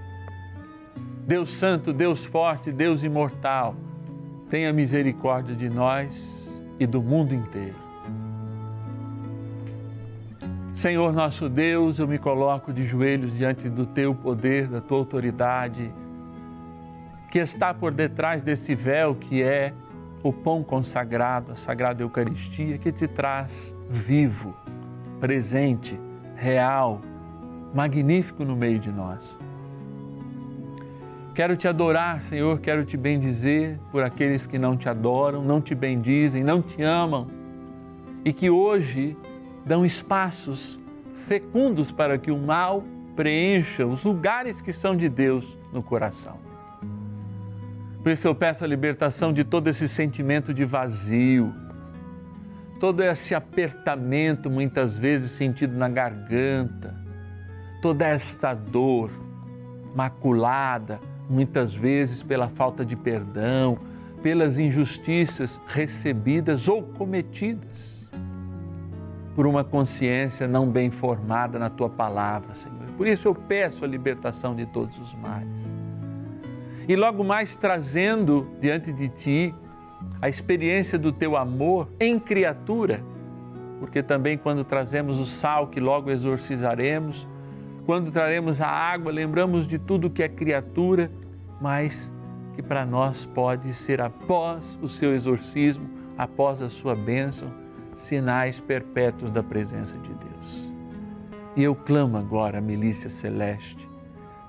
Deus 1.27 1.51
Santo, 1.51 1.95
Deus 1.95 2.27
Forte, 2.27 2.71
Deus 2.71 3.03
Imortal, 3.03 3.75
tenha 4.49 4.73
misericórdia 4.73 5.55
de 5.55 5.69
nós 5.69 6.61
e 6.79 6.87
do 6.87 7.03
mundo 7.03 7.35
inteiro. 7.35 7.77
Senhor 10.75 11.13
nosso 11.13 11.49
Deus, 11.49 11.99
eu 11.99 12.07
me 12.07 12.19
coloco 12.19 12.73
de 12.73 12.85
joelhos 12.85 13.37
diante 13.37 13.69
do 13.69 13.85
teu 13.85 14.15
poder, 14.15 14.69
da 14.69 14.81
tua 14.81 14.99
autoridade, 14.99 15.93
que 17.31 17.39
está 17.39 17.75
por 17.75 17.93
detrás 17.93 18.43
desse 18.43 18.75
véu 18.75 19.15
que 19.15 19.43
é 19.43 19.75
o 20.23 20.33
pão 20.33 20.63
consagrado, 20.63 21.53
a 21.53 21.57
sagrada 21.57 22.03
Eucaristia, 22.03 22.79
que 22.79 22.93
te 22.93 23.09
traz 23.09 23.75
vivo, 23.91 24.55
presente, 25.21 25.99
real, 26.37 27.01
magnífico 27.75 28.45
no 28.45 28.57
meio 28.57 28.79
de 28.79 28.91
nós. 28.91 29.37
Quero 31.39 31.57
te 31.57 31.69
adorar, 31.69 32.21
Senhor, 32.21 32.59
quero 32.59 32.85
te 32.85 32.97
bendizer 32.97 33.79
por 33.93 34.03
aqueles 34.03 34.45
que 34.45 34.59
não 34.59 34.77
te 34.77 34.89
adoram, 34.89 35.41
não 35.41 35.61
te 35.61 35.73
bendizem, 35.73 36.43
não 36.43 36.61
te 36.61 36.83
amam 36.83 37.29
e 38.25 38.33
que 38.33 38.51
hoje 38.51 39.17
dão 39.65 39.87
espaços 39.87 40.81
fecundos 41.29 41.93
para 41.93 42.19
que 42.19 42.33
o 42.33 42.37
mal 42.37 42.83
preencha 43.15 43.87
os 43.87 44.03
lugares 44.03 44.61
que 44.61 44.73
são 44.73 44.97
de 44.97 45.09
Deus 45.09 45.57
no 45.73 45.81
coração. 45.81 46.39
Por 48.03 48.11
isso 48.11 48.27
eu 48.27 48.35
peço 48.35 48.65
a 48.65 48.67
libertação 48.67 49.33
de 49.33 49.45
todo 49.45 49.69
esse 49.69 49.87
sentimento 49.87 50.53
de 50.53 50.65
vazio, 50.65 51.55
todo 52.81 53.01
esse 53.01 53.33
apertamento 53.33 54.51
muitas 54.51 54.99
vezes 54.99 55.31
sentido 55.31 55.77
na 55.77 55.89
garganta, 55.89 56.97
toda 57.81 58.09
esta 58.09 58.55
dor 58.55 59.13
maculada, 59.95 61.01
muitas 61.29 61.75
vezes 61.75 62.23
pela 62.23 62.49
falta 62.49 62.85
de 62.85 62.97
perdão, 62.97 63.79
pelas 64.23 64.59
injustiças 64.59 65.61
recebidas 65.67 66.69
ou 66.69 66.83
cometidas, 66.83 68.09
por 69.35 69.47
uma 69.47 69.63
consciência 69.63 70.49
não 70.49 70.69
bem 70.69 70.91
formada 70.91 71.59
na 71.59 71.71
tua 71.71 71.89
palavra, 71.89 72.55
Senhor. 72.55 72.79
Por 72.97 73.07
isso 73.07 73.29
eu 73.29 73.35
peço 73.35 73.85
a 73.85 73.89
libertação 73.89 74.57
de 74.57 74.67
todos 74.67 74.99
os 74.99 75.15
males. 75.15 75.73
E 76.89 76.97
logo 76.97 77.23
mais 77.23 77.55
trazendo 77.55 78.49
diante 78.61 78.93
de 78.93 79.09
ti 79.09 79.55
a 80.21 80.29
experiência 80.29 80.99
do 80.99 81.13
teu 81.13 81.37
amor 81.37 81.89
em 82.01 82.19
criatura, 82.19 83.05
porque 83.79 84.03
também 84.03 84.37
quando 84.37 84.65
trazemos 84.65 85.21
o 85.21 85.27
sal 85.27 85.69
que 85.69 85.79
logo 85.79 86.11
exorcizaremos, 86.11 87.29
quando 87.87 88.11
traremos 88.11 88.61
a 88.61 88.67
água, 88.67 89.13
lembramos 89.13 89.69
de 89.69 89.79
tudo 89.79 90.11
que 90.11 90.23
é 90.23 90.29
criatura, 90.29 91.11
mas 91.61 92.13
que 92.55 92.63
para 92.63 92.85
nós 92.85 93.27
pode 93.27 93.73
ser 93.73 94.01
após 94.01 94.79
o 94.83 94.89
seu 94.89 95.15
exorcismo, 95.15 95.89
após 96.17 96.63
a 96.63 96.69
sua 96.69 96.95
bênção, 96.95 97.53
sinais 97.95 98.61
perpétuos 98.61 99.31
da 99.31 99.43
presença 99.43 99.97
de 99.99 100.13
Deus. 100.15 100.73
E 101.57 101.63
eu 101.63 101.75
clamo 101.75 102.17
agora 102.17 102.59
a 102.59 102.61
milícia 102.61 103.11
celeste, 103.11 103.89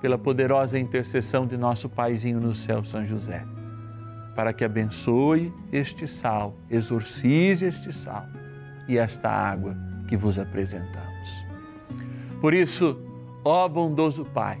pela 0.00 0.16
poderosa 0.16 0.78
intercessão 0.78 1.46
de 1.46 1.56
nosso 1.56 1.88
Paizinho 1.88 2.40
no 2.40 2.54
céu, 2.54 2.84
São 2.84 3.04
José, 3.04 3.44
para 4.34 4.52
que 4.52 4.64
abençoe 4.64 5.52
este 5.72 6.06
sal, 6.06 6.56
exorcize 6.70 7.66
este 7.66 7.92
sal 7.92 8.26
e 8.88 8.96
esta 8.96 9.28
água 9.28 9.76
que 10.08 10.16
vos 10.16 10.38
apresentamos. 10.38 11.44
Por 12.40 12.54
isso, 12.54 12.98
ó 13.44 13.68
bondoso 13.68 14.24
Pai, 14.24 14.60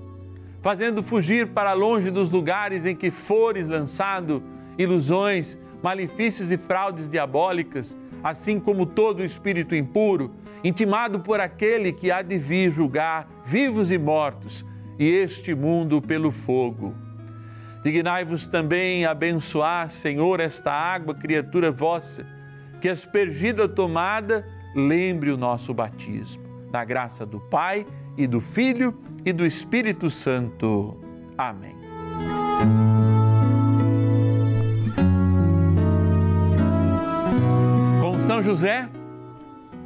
fazendo 0.61 1.01
fugir 1.01 1.47
para 1.47 1.73
longe 1.73 2.11
dos 2.11 2.29
lugares 2.29 2.85
em 2.85 2.95
que 2.95 3.09
fores 3.09 3.67
lançado 3.67 4.43
ilusões, 4.77 5.57
malefícios 5.81 6.51
e 6.51 6.57
fraudes 6.57 7.09
diabólicas, 7.09 7.97
assim 8.23 8.59
como 8.59 8.85
todo 8.85 9.23
espírito 9.23 9.75
impuro, 9.75 10.31
intimado 10.63 11.19
por 11.19 11.39
aquele 11.39 11.91
que 11.91 12.11
há 12.11 12.21
de 12.21 12.37
vir 12.37 12.71
julgar 12.71 13.27
vivos 13.43 13.89
e 13.89 13.97
mortos, 13.97 14.65
e 14.99 15.09
este 15.09 15.55
mundo 15.55 16.01
pelo 16.01 16.31
fogo. 16.31 16.93
Dignai-vos 17.83 18.47
também 18.47 19.05
abençoar, 19.05 19.89
Senhor, 19.89 20.39
esta 20.39 20.71
água, 20.71 21.15
criatura 21.15 21.71
vossa, 21.71 22.23
que 22.79 22.87
aspergida 22.87 23.67
tomada, 23.67 24.45
lembre 24.75 25.31
o 25.31 25.37
nosso 25.37 25.73
batismo. 25.73 26.43
Na 26.71 26.85
graça 26.85 27.25
do 27.25 27.39
Pai 27.39 27.85
e 28.23 28.27
do 28.27 28.39
Filho 28.39 28.95
e 29.25 29.33
do 29.33 29.45
Espírito 29.45 30.09
Santo. 30.09 30.95
Amém. 31.37 31.75
Com 37.99 38.19
São 38.21 38.43
José, 38.43 38.87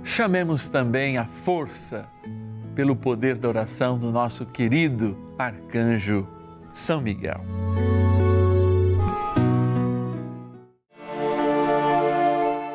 chamemos 0.04 0.68
também 0.68 1.18
a 1.18 1.26
força 1.26 2.08
pelo 2.76 2.96
poder 2.96 3.36
da 3.36 3.48
oração 3.48 3.98
do 3.98 4.12
nosso 4.12 4.46
querido 4.46 5.18
arcanjo 5.40 6.28
São 6.74 7.00
Miguel. 7.00 7.42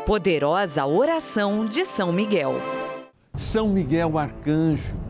Poderosa 0.06 0.86
oração 0.86 1.66
de 1.66 1.84
São 1.84 2.12
Miguel. 2.12 2.54
São 3.34 3.68
Miguel 3.68 4.18
arcanjo 4.18 5.09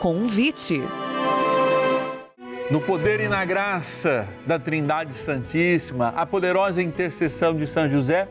Convite. 0.00 0.80
No 2.70 2.80
poder 2.80 3.20
e 3.20 3.28
na 3.28 3.44
graça 3.44 4.26
da 4.46 4.58
Trindade 4.58 5.12
Santíssima, 5.12 6.08
a 6.16 6.24
poderosa 6.24 6.80
intercessão 6.80 7.54
de 7.54 7.66
São 7.66 7.86
José 7.86 8.26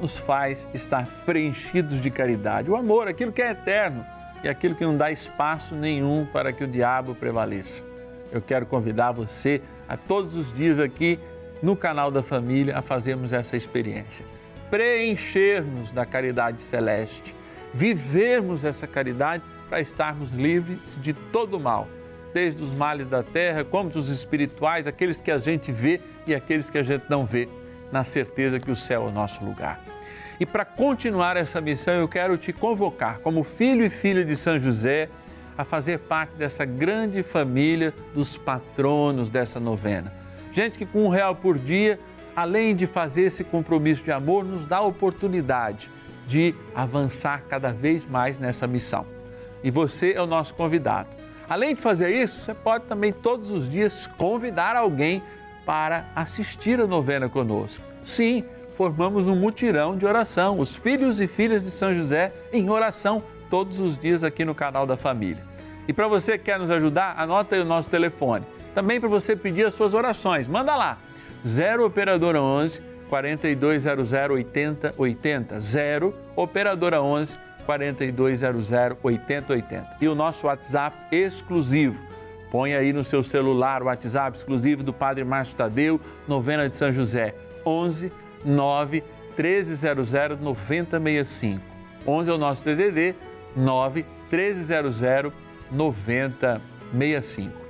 nos 0.00 0.18
faz 0.18 0.68
estar 0.72 1.08
preenchidos 1.26 2.00
de 2.00 2.12
caridade. 2.12 2.70
O 2.70 2.76
amor, 2.76 3.08
aquilo 3.08 3.32
que 3.32 3.42
é 3.42 3.50
eterno 3.50 4.06
e 4.44 4.48
aquilo 4.48 4.76
que 4.76 4.84
não 4.84 4.96
dá 4.96 5.10
espaço 5.10 5.74
nenhum 5.74 6.24
para 6.32 6.52
que 6.52 6.62
o 6.62 6.68
diabo 6.68 7.12
prevaleça. 7.12 7.82
Eu 8.30 8.40
quero 8.40 8.64
convidar 8.64 9.10
você 9.10 9.60
a 9.88 9.96
todos 9.96 10.36
os 10.36 10.54
dias 10.54 10.78
aqui 10.78 11.18
no 11.60 11.74
canal 11.74 12.12
da 12.12 12.22
família 12.22 12.78
a 12.78 12.82
fazermos 12.82 13.32
essa 13.32 13.56
experiência. 13.56 14.24
Preenchermos 14.70 15.90
da 15.90 16.06
caridade 16.06 16.62
celeste, 16.62 17.34
vivermos 17.74 18.64
essa 18.64 18.86
caridade 18.86 19.42
para 19.70 19.80
estarmos 19.80 20.32
livres 20.32 20.98
de 21.00 21.12
todo 21.14 21.60
mal, 21.60 21.86
desde 22.34 22.60
os 22.60 22.72
males 22.72 23.06
da 23.06 23.22
terra, 23.22 23.62
como 23.62 23.88
dos 23.88 24.08
espirituais, 24.08 24.88
aqueles 24.88 25.20
que 25.20 25.30
a 25.30 25.38
gente 25.38 25.70
vê 25.70 26.00
e 26.26 26.34
aqueles 26.34 26.68
que 26.68 26.76
a 26.76 26.82
gente 26.82 27.04
não 27.08 27.24
vê, 27.24 27.48
na 27.92 28.02
certeza 28.02 28.58
que 28.58 28.70
o 28.70 28.76
céu 28.76 29.04
é 29.04 29.06
o 29.06 29.12
nosso 29.12 29.44
lugar. 29.44 29.80
E 30.40 30.44
para 30.44 30.64
continuar 30.64 31.36
essa 31.36 31.60
missão, 31.60 31.94
eu 31.94 32.08
quero 32.08 32.36
te 32.36 32.52
convocar, 32.52 33.20
como 33.20 33.44
filho 33.44 33.84
e 33.84 33.90
filha 33.90 34.24
de 34.24 34.36
São 34.36 34.58
José, 34.58 35.08
a 35.56 35.64
fazer 35.64 36.00
parte 36.00 36.34
dessa 36.34 36.64
grande 36.64 37.22
família 37.22 37.94
dos 38.12 38.36
patronos 38.36 39.30
dessa 39.30 39.60
novena. 39.60 40.12
Gente 40.52 40.78
que 40.78 40.86
com 40.86 41.04
um 41.04 41.08
real 41.08 41.36
por 41.36 41.58
dia, 41.58 42.00
além 42.34 42.74
de 42.74 42.86
fazer 42.88 43.22
esse 43.22 43.44
compromisso 43.44 44.02
de 44.02 44.10
amor, 44.10 44.44
nos 44.44 44.66
dá 44.66 44.78
a 44.78 44.82
oportunidade 44.82 45.90
de 46.26 46.54
avançar 46.74 47.44
cada 47.48 47.72
vez 47.72 48.06
mais 48.06 48.38
nessa 48.38 48.66
missão 48.66 49.19
e 49.62 49.70
você 49.70 50.12
é 50.12 50.22
o 50.22 50.26
nosso 50.26 50.54
convidado. 50.54 51.08
Além 51.48 51.74
de 51.74 51.80
fazer 51.80 52.10
isso, 52.10 52.40
você 52.40 52.54
pode 52.54 52.84
também 52.84 53.12
todos 53.12 53.50
os 53.50 53.68
dias 53.68 54.06
convidar 54.06 54.76
alguém 54.76 55.22
para 55.66 56.04
assistir 56.14 56.80
a 56.80 56.86
novena 56.86 57.28
conosco. 57.28 57.84
Sim, 58.02 58.44
formamos 58.76 59.26
um 59.26 59.34
mutirão 59.34 59.96
de 59.96 60.06
oração, 60.06 60.58
os 60.58 60.76
filhos 60.76 61.20
e 61.20 61.26
filhas 61.26 61.64
de 61.64 61.70
São 61.70 61.94
José 61.94 62.32
em 62.52 62.70
oração 62.70 63.22
todos 63.50 63.80
os 63.80 63.98
dias 63.98 64.22
aqui 64.22 64.44
no 64.44 64.54
canal 64.54 64.86
da 64.86 64.96
família. 64.96 65.42
E 65.88 65.92
para 65.92 66.06
você 66.06 66.38
que 66.38 66.44
quer 66.44 66.58
nos 66.58 66.70
ajudar, 66.70 67.14
anota 67.18 67.56
aí 67.56 67.60
o 67.60 67.64
nosso 67.64 67.90
telefone. 67.90 68.46
Também 68.74 69.00
para 69.00 69.08
você 69.08 69.34
pedir 69.34 69.66
as 69.66 69.74
suas 69.74 69.92
orações, 69.92 70.46
manda 70.46 70.76
lá. 70.76 70.98
0 71.44 71.84
operadora 71.84 72.40
11 72.40 72.80
4200 73.08 74.12
8080 74.12 75.58
0 75.58 76.14
operadora 76.36 77.02
11 77.02 77.38
4200 77.70 78.72
8080. 79.00 79.96
E 80.00 80.08
o 80.08 80.14
nosso 80.14 80.48
WhatsApp 80.48 80.96
exclusivo. 81.14 82.02
Põe 82.50 82.74
aí 82.74 82.92
no 82.92 83.04
seu 83.04 83.22
celular 83.22 83.80
o 83.80 83.86
WhatsApp 83.86 84.36
exclusivo 84.36 84.82
do 84.82 84.92
Padre 84.92 85.22
Márcio 85.22 85.56
Tadeu, 85.56 86.00
novena 86.26 86.68
de 86.68 86.74
São 86.74 86.92
José, 86.92 87.32
11 87.64 88.10
9 88.44 89.04
1300 89.38 90.40
9065. 90.40 91.62
11 92.04 92.30
é 92.30 92.34
o 92.34 92.38
nosso 92.38 92.64
DDD, 92.64 93.14
9 93.54 94.04
1300 94.32 95.32
9065. 95.70 97.60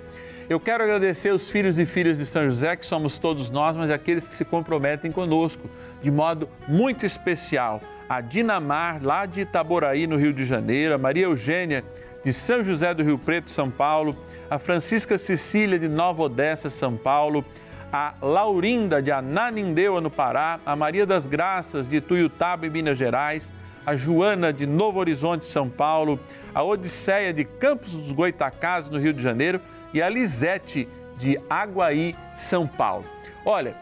Eu 0.48 0.58
quero 0.58 0.82
agradecer 0.82 1.30
os 1.30 1.50
filhos 1.50 1.78
e 1.78 1.84
filhas 1.84 2.16
de 2.16 2.24
São 2.24 2.44
José, 2.44 2.74
que 2.74 2.86
somos 2.86 3.18
todos 3.18 3.50
nós, 3.50 3.76
mas 3.76 3.90
aqueles 3.90 4.26
que 4.26 4.34
se 4.34 4.46
comprometem 4.46 5.12
conosco 5.12 5.68
de 6.02 6.10
modo 6.10 6.48
muito 6.66 7.04
especial 7.04 7.82
a 8.10 8.20
Dinamar, 8.20 8.98
lá 9.00 9.24
de 9.24 9.42
Itaboraí, 9.42 10.04
no 10.04 10.16
Rio 10.16 10.32
de 10.32 10.44
Janeiro, 10.44 10.92
a 10.92 10.98
Maria 10.98 11.26
Eugênia, 11.26 11.84
de 12.24 12.32
São 12.32 12.64
José 12.64 12.92
do 12.92 13.04
Rio 13.04 13.16
Preto, 13.16 13.48
São 13.52 13.70
Paulo, 13.70 14.16
a 14.50 14.58
Francisca 14.58 15.16
Cecília, 15.16 15.78
de 15.78 15.86
Nova 15.86 16.24
Odessa, 16.24 16.68
São 16.68 16.96
Paulo, 16.96 17.44
a 17.92 18.14
Laurinda, 18.20 19.00
de 19.00 19.12
Ananindeua, 19.12 20.00
no 20.00 20.10
Pará, 20.10 20.58
a 20.66 20.74
Maria 20.74 21.06
das 21.06 21.28
Graças, 21.28 21.88
de 21.88 22.00
Tuiutaba, 22.00 22.66
em 22.66 22.70
Minas 22.70 22.98
Gerais, 22.98 23.54
a 23.86 23.94
Joana, 23.94 24.52
de 24.52 24.66
Novo 24.66 24.98
Horizonte, 24.98 25.44
São 25.44 25.70
Paulo, 25.70 26.18
a 26.52 26.64
Odisseia, 26.64 27.32
de 27.32 27.44
Campos 27.44 27.92
dos 27.92 28.10
Goitacazes, 28.10 28.90
no 28.90 28.98
Rio 28.98 29.12
de 29.12 29.22
Janeiro, 29.22 29.60
e 29.94 30.02
a 30.02 30.08
Lisete, 30.08 30.88
de 31.16 31.40
Aguaí, 31.48 32.16
São 32.34 32.66
Paulo. 32.66 33.04
Olha, 33.44 33.76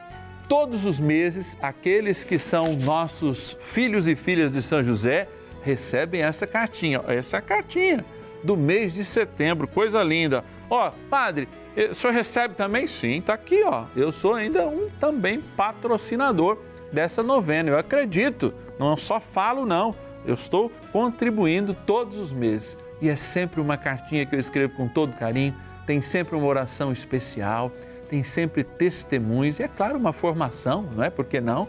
todos 0.49 0.87
os 0.87 0.99
meses, 0.99 1.57
aqueles 1.61 2.25
que 2.25 2.39
são 2.39 2.75
nossos 2.75 3.57
filhos 3.61 4.09
e 4.09 4.17
filhas 4.17 4.51
de 4.51 4.63
São 4.63 4.83
José 4.83 5.29
recebem 5.63 6.23
essa 6.23 6.47
cartinha, 6.47 7.03
essa 7.07 7.41
cartinha 7.41 8.05
do 8.43 8.57
mês 8.57 8.95
de 8.95 9.05
setembro, 9.05 9.69
coisa 9.69 10.03
linda. 10.03 10.43
Ó, 10.71 10.91
padre, 11.11 11.49
o 11.77 11.95
senhor 11.95 12.13
recebe 12.13 12.55
também? 12.55 12.87
Sim, 12.87 13.21
tá 13.21 13.35
aqui, 13.35 13.63
ó. 13.63 13.85
Eu 13.95 14.11
sou 14.11 14.35
ainda 14.35 14.67
um 14.67 14.89
também 14.99 15.41
patrocinador 15.57 16.59
dessa 16.93 17.23
novena. 17.23 17.71
Eu 17.71 17.79
acredito, 17.79 18.55
não 18.79 18.97
só 18.97 19.21
falo 19.21 19.67
não, 19.67 19.95
eu 20.25 20.35
estou 20.35 20.73
contribuindo 20.93 21.75
todos 21.75 22.19
os 22.19 22.33
meses. 22.33 22.79
E 23.01 23.09
é 23.09 23.17
sempre 23.17 23.61
uma 23.61 23.77
cartinha 23.77 24.25
que 24.25 24.35
eu 24.35 24.41
escrevo 24.41 24.75
com 24.75 24.89
todo 24.89 25.13
carinho, 25.15 25.55
tem 25.87 26.01
sempre 26.01 26.37
uma 26.37 26.47
oração 26.47 26.93
especial, 26.93 27.73
tem 28.09 28.25
sempre 28.25 28.65
testemunhos 28.65 29.61
e 29.61 29.63
é 29.63 29.69
claro 29.69 29.99
uma 29.99 30.13
formação, 30.13 30.83
não 30.83 31.05
é? 31.05 31.11
Por 31.11 31.25
que 31.25 31.41
não? 31.41 31.69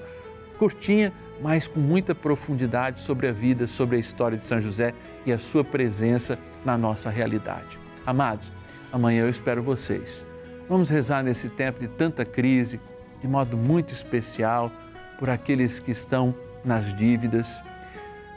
Curtinha, 0.57 1.13
mas 1.41 1.67
com 1.67 1.79
muita 1.79 2.13
profundidade 2.13 2.99
sobre 2.99 3.27
a 3.27 3.31
vida, 3.31 3.67
sobre 3.67 3.97
a 3.97 3.99
história 3.99 4.37
de 4.37 4.45
São 4.45 4.59
José 4.59 4.93
e 5.25 5.31
a 5.31 5.39
sua 5.39 5.63
presença 5.63 6.37
na 6.65 6.77
nossa 6.77 7.09
realidade. 7.09 7.79
Amados, 8.05 8.51
amanhã 8.91 9.23
eu 9.23 9.29
espero 9.29 9.63
vocês. 9.63 10.25
Vamos 10.67 10.89
rezar 10.89 11.23
nesse 11.23 11.49
tempo 11.49 11.79
de 11.79 11.87
tanta 11.87 12.25
crise, 12.25 12.79
de 13.21 13.27
modo 13.27 13.57
muito 13.57 13.93
especial, 13.93 14.71
por 15.17 15.29
aqueles 15.29 15.79
que 15.79 15.91
estão 15.91 16.33
nas 16.63 16.93
dívidas, 16.95 17.63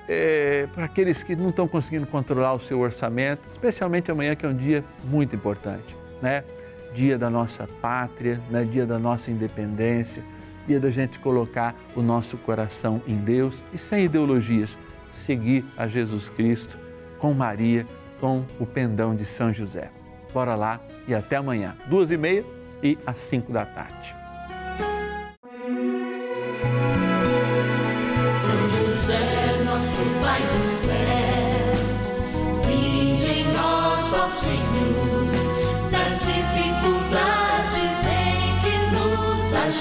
é, 0.09 0.67
por 0.75 0.83
aqueles 0.83 1.23
que 1.23 1.37
não 1.37 1.51
estão 1.51 1.69
conseguindo 1.69 2.07
controlar 2.07 2.55
o 2.55 2.61
seu 2.61 2.81
orçamento, 2.81 3.49
especialmente 3.51 4.11
amanhã, 4.11 4.35
que 4.35 4.45
é 4.45 4.49
um 4.49 4.57
dia 4.57 4.85
muito 5.05 5.35
importante, 5.37 5.97
né? 6.21 6.43
Dia 6.95 7.19
da 7.19 7.31
nossa 7.31 7.67
pátria, 7.81 8.41
né? 8.51 8.65
dia 8.65 8.87
da 8.87 8.99
nossa 8.99 9.31
independência, 9.31 10.23
dia 10.67 10.79
da 10.79 10.91
gente 10.91 11.19
colocar 11.19 11.75
o 11.97 12.03
nosso 12.03 12.37
coração 12.37 13.03
em 13.07 13.17
Deus 13.17 13.65
e 13.73 13.79
sem 13.79 14.05
ideologias, 14.05 14.79
seguir 15.11 15.65
a 15.77 15.87
Jesus 15.87 16.29
Cristo 16.29 16.79
com 17.19 17.33
Maria, 17.33 17.87
com 18.21 18.45
o 18.59 18.67
pendão 18.67 19.15
de 19.15 19.25
São 19.25 19.53
José. 19.53 19.91
Bora 20.33 20.55
lá 20.55 20.81
e 21.07 21.15
até 21.15 21.37
amanhã, 21.37 21.77
duas 21.87 22.11
e 22.11 22.17
meia 22.17 22.45
e 22.83 22.99
às 23.07 23.19
cinco 23.19 23.53
da 23.53 23.65
tarde. 23.65 24.23
Pai 30.21 30.41
do 30.41 30.69
céu, 30.69 30.93
vinde 32.67 33.41
em 33.41 33.53
nós, 33.53 34.13
ó 34.15 34.29
Senhor, 34.31 34.72